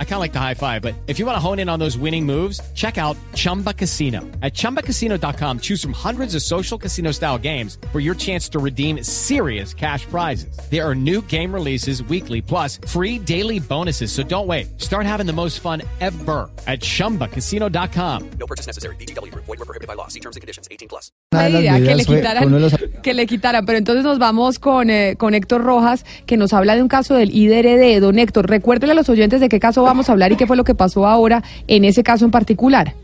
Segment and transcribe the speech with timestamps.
[0.00, 1.78] I kind of like the high five, but if you want to hone in on
[1.78, 4.22] those winning moves, check out Chumba Casino.
[4.42, 9.04] At ChumbaCasino.com, choose from hundreds of social casino style games for your chance to redeem
[9.04, 10.58] serious cash prizes.
[10.70, 14.10] There are new game releases weekly, plus free daily bonuses.
[14.10, 14.66] So don't wait.
[14.80, 18.30] Start having the most fun ever at ChumbaCasino.com.
[18.40, 18.96] No purchase necessary.
[18.96, 19.32] BGW.
[19.34, 20.08] Void were prohibited by law.
[20.08, 20.66] See terms and conditions.
[20.70, 21.12] 18 plus.
[21.32, 23.66] Una de la las idea que le quitaran, los- que le quitaran.
[23.66, 27.14] Pero entonces nos vamos con, eh, con Héctor Rojas, que nos habla de un caso
[27.14, 28.00] del IDRD.
[28.00, 30.56] Don Héctor, recuérdele a los oyentes de qué caso vamos a hablar y qué fue
[30.56, 32.94] lo que pasó ahora en ese caso en particular.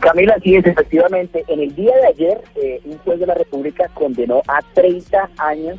[0.00, 1.44] Camila, sí es, efectivamente.
[1.48, 5.78] En el día de ayer, eh, un juez de la República condenó a 30 años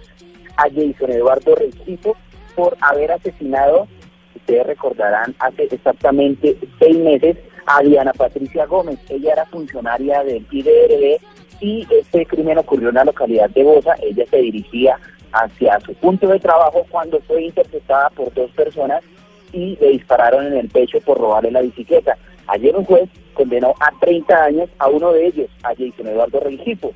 [0.58, 2.14] a Jason Eduardo Recife
[2.56, 3.88] por haber asesinado,
[4.36, 8.98] ustedes recordarán, hace exactamente seis meses a Diana Patricia Gómez.
[9.08, 11.22] Ella era funcionaria del IDRD
[11.62, 13.94] y este crimen ocurrió en la localidad de Bosa.
[14.02, 14.98] Ella se dirigía
[15.32, 19.04] hacia su punto de trabajo cuando fue interceptada por dos personas
[19.52, 22.18] y le dispararon en el pecho por robarle la bicicleta.
[22.48, 26.94] Ayer un juez condenó a 30 años a uno de ellos, a Jason Eduardo Rengifo.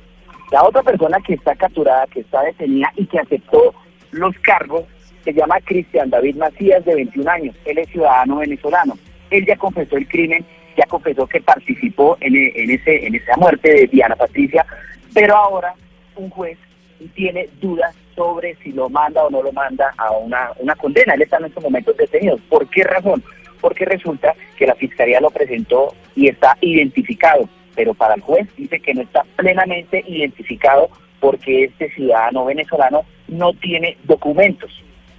[0.50, 3.74] La otra persona que está capturada, que está detenida y que aceptó
[4.10, 4.84] los cargos,
[5.24, 7.56] se llama Cristian David Macías, de 21 años.
[7.64, 8.98] Él es ciudadano venezolano.
[9.30, 10.44] Él ya confesó el crimen,
[10.76, 14.66] ya confesó que participó en, en, ese, en esa muerte de Diana Patricia,
[15.14, 15.74] pero ahora
[16.16, 16.58] un juez
[17.08, 21.14] tiene dudas sobre si lo manda o no lo manda a una, una condena.
[21.14, 22.36] Él está en estos momentos detenido.
[22.48, 23.22] ¿Por qué razón?
[23.60, 28.80] Porque resulta que la fiscalía lo presentó y está identificado, pero para el juez dice
[28.80, 34.70] que no está plenamente identificado porque este ciudadano venezolano no tiene documentos.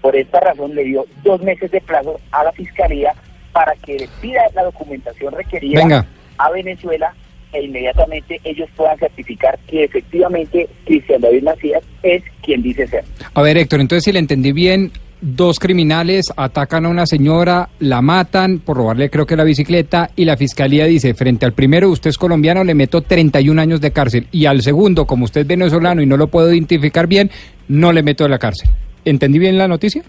[0.02, 3.14] Por esta razón le dio dos meses de plazo a la fiscalía
[3.54, 6.06] para que le pida la documentación requerida Venga.
[6.38, 7.14] a Venezuela
[7.54, 13.04] e inmediatamente ellos puedan certificar que efectivamente Cristian David Macías es quien dice ser.
[13.34, 18.02] A ver, Héctor, entonces si le entendí bien, dos criminales atacan a una señora, la
[18.02, 22.10] matan por robarle creo que la bicicleta y la fiscalía dice, frente al primero, usted
[22.10, 26.02] es colombiano, le meto 31 años de cárcel y al segundo, como usted es venezolano
[26.02, 27.32] y no lo puedo identificar bien,
[27.70, 28.70] no le meto de la cárcel.
[29.06, 30.04] ¿Entendí bien la noticia?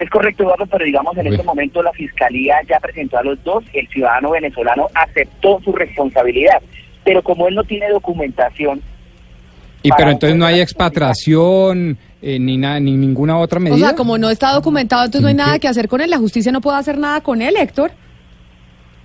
[0.00, 1.32] Es correcto, Eduardo, pero digamos en Uy.
[1.34, 6.60] este momento la fiscalía ya presentó a los dos, el ciudadano venezolano aceptó su responsabilidad,
[7.04, 8.80] pero como él no tiene documentación,
[9.82, 13.76] Y pero entonces no hay expatriación eh, ni, na- ni ninguna otra medida.
[13.76, 16.10] O sea, como no está documentado, entonces no hay nada que hacer con él.
[16.10, 17.92] La justicia no puede hacer nada con él, Héctor.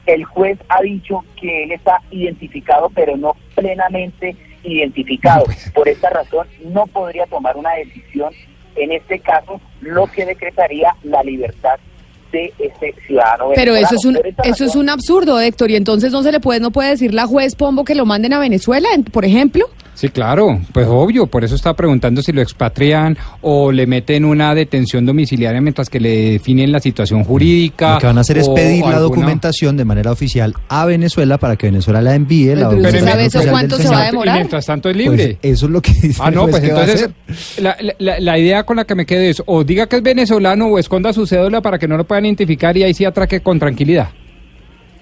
[0.05, 5.45] el juez ha dicho que él está identificado, pero no plenamente identificado.
[5.73, 8.31] Por esta razón, no podría tomar una decisión
[8.75, 11.75] en este caso, lo que decretaría la libertad
[12.31, 16.21] de este ciudadano Pero eso es un eso es un absurdo, Héctor, y entonces no
[16.23, 19.03] se le puede no puede decir la juez Pombo que lo manden a Venezuela, en-
[19.05, 19.67] por ejemplo.
[19.95, 24.53] Sí, claro, pues obvio, por eso está preguntando si lo expatrian o le meten una
[24.53, 27.93] detención domiciliaria mientras que le definen la situación jurídica.
[27.93, 31.37] Lo que van a hacer es pedir la alguna- documentación de manera oficial a Venezuela
[31.37, 32.55] para que Venezuela la envíe.
[32.55, 34.35] La Pero ¿sabe eso cuánto se va a demorar?
[34.35, 35.37] Y mientras tanto es Pues libre.
[35.41, 37.09] eso es lo que dice Ah, no, pues entonces
[37.61, 40.67] la, la- la idea con la que me quedo es o diga que es venezolano
[40.67, 43.59] o esconda su cédula para que no lo puedan identificar y ahí sí atraque con
[43.59, 44.09] tranquilidad.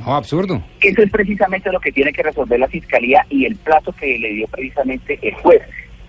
[0.05, 0.61] No, absurdo.
[0.81, 4.33] Eso es precisamente lo que tiene que resolver la fiscalía y el plazo que le
[4.33, 5.61] dio precisamente el juez,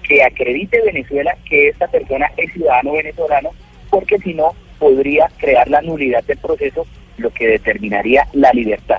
[0.03, 3.51] que acredite Venezuela que esta persona es ciudadano venezolano,
[3.91, 6.87] porque si no podría crear la nulidad del proceso,
[7.19, 8.99] lo que determinaría la libertad.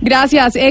[0.00, 0.68] Gracias, Héctor.